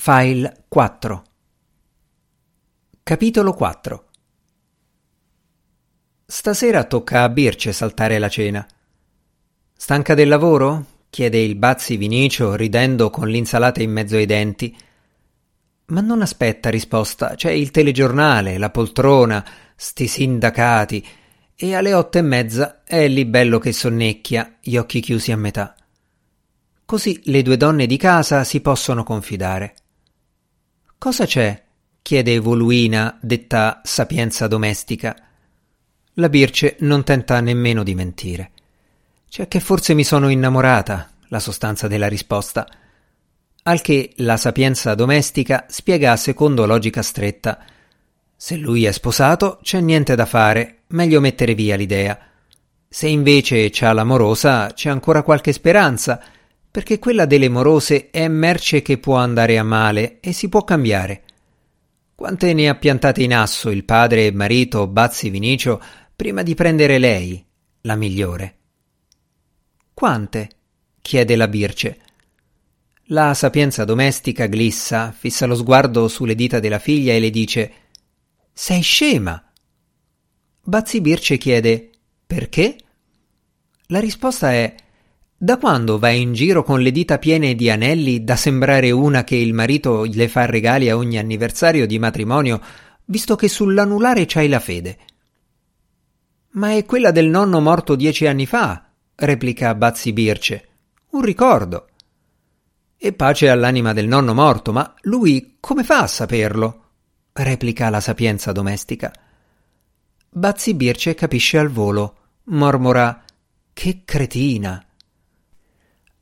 [0.00, 1.22] File 4
[3.02, 4.04] Capitolo 4
[6.24, 8.64] Stasera tocca a Birce saltare la cena.
[9.76, 10.84] Stanca del lavoro?
[11.10, 14.74] chiede il Bazzi Vinicio ridendo con l'insalata in mezzo ai denti.
[15.86, 19.44] Ma non aspetta risposta, c'è il telegiornale, la poltrona,
[19.74, 21.06] sti sindacati,
[21.56, 25.74] e alle otto e mezza è lì bello che sonnecchia, gli occhi chiusi a metà.
[26.84, 29.74] Così le due donne di casa si possono confidare.
[30.98, 31.62] Cosa c'è?
[32.02, 35.14] chiede Voluina, detta sapienza domestica.
[36.14, 38.50] La Birce non tenta nemmeno di mentire.
[39.30, 42.66] C'è che forse mi sono innamorata, la sostanza della risposta.
[43.62, 47.64] Al che la sapienza domestica spiega secondo logica stretta.
[48.34, 52.18] Se lui è sposato, c'è niente da fare, meglio mettere via l'idea.
[52.88, 56.20] Se invece c'ha l'amorosa, c'è ancora qualche speranza,
[56.70, 61.22] perché quella delle morose è merce che può andare a male e si può cambiare.
[62.14, 65.80] Quante ne ha piantate in asso il padre e marito Bazzi Vinicio
[66.14, 67.44] prima di prendere lei,
[67.82, 68.56] la migliore?
[69.94, 70.50] Quante?
[71.00, 71.98] chiede la Birce.
[73.10, 77.72] La sapienza domestica glissa, fissa lo sguardo sulle dita della figlia e le dice
[78.52, 79.42] Sei scema.
[80.60, 81.90] Bazzi Birce chiede
[82.26, 82.76] Perché?
[83.86, 84.74] La risposta è
[85.40, 89.36] da quando vai in giro con le dita piene di anelli da sembrare una che
[89.36, 92.60] il marito le fa regali a ogni anniversario di matrimonio,
[93.04, 94.98] visto che sull'anulare c'hai la fede?
[96.50, 100.68] Ma è quella del nonno morto dieci anni fa, replica Bazzi Birce.
[101.10, 101.86] Un ricordo.
[102.96, 106.82] E pace all'anima del nonno morto, ma lui come fa a saperlo?
[107.32, 109.12] replica la sapienza domestica.
[110.30, 113.22] Bazzi Birce capisce al volo, mormora
[113.72, 114.82] Che cretina.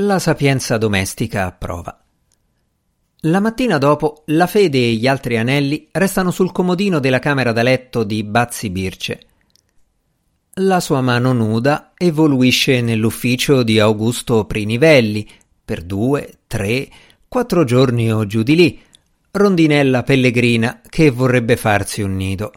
[0.00, 2.00] La sapienza domestica approva.
[3.22, 7.64] La mattina dopo, la fede e gli altri anelli restano sul comodino della camera da
[7.64, 9.26] letto di Bazzi Birce.
[10.60, 15.28] La sua mano nuda evoluisce nell'ufficio di Augusto Prinivelli
[15.64, 16.88] per due, tre,
[17.26, 18.80] quattro giorni o giù di lì,
[19.32, 22.52] rondinella pellegrina che vorrebbe farsi un nido.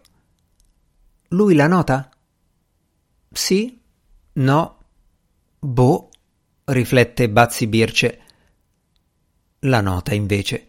[1.29, 2.07] Lui la nota?
[3.31, 3.79] Sì?
[4.33, 4.77] No?
[5.57, 6.10] Boh
[6.71, 8.19] riflette Bazzi Birce.
[9.59, 10.65] La nota invece.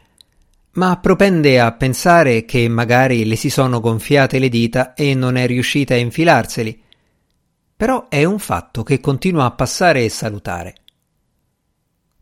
[0.72, 5.46] Ma propende a pensare che magari le si sono gonfiate le dita e non è
[5.46, 6.82] riuscita a infilarseli.
[7.76, 10.74] Però è un fatto che continua a passare e salutare.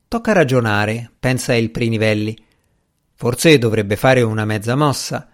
[0.09, 2.37] Tocca ragionare, pensa il Prinivelli.
[3.15, 5.29] Forse dovrebbe fare una mezza mossa.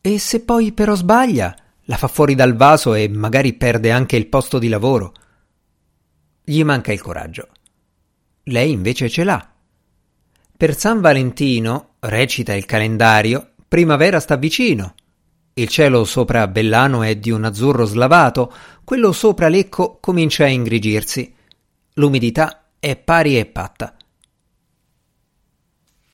[0.00, 4.26] E se poi però sbaglia, la fa fuori dal vaso e magari perde anche il
[4.26, 5.14] posto di lavoro.
[6.44, 7.48] Gli manca il coraggio.
[8.48, 9.44] Lei invece ce l'ha.
[10.56, 14.94] Per San Valentino, recita il calendario, primavera sta vicino.
[15.54, 18.52] Il cielo sopra Bellano è di un azzurro slavato,
[18.84, 21.34] quello sopra Lecco comincia a ingrigirsi.
[21.94, 23.95] L'umidità è pari e patta.